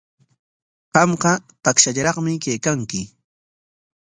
[0.93, 3.01] Qamqa takshallaraqmi kaykanki.